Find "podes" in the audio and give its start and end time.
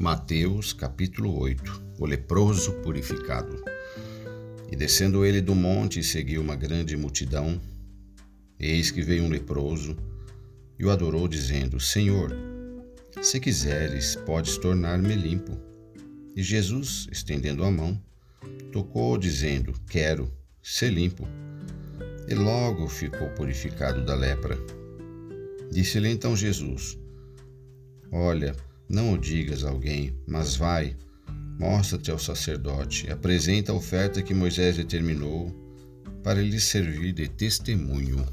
14.14-14.56